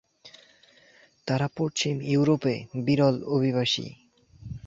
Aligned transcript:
তারা 1.27 1.47
পশ্চিম 1.57 1.95
ইউরোপে 2.11 2.55
বিরল 2.85 3.15
অভিবাসী। 3.27 3.85